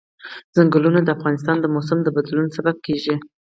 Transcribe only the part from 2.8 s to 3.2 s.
کېږي.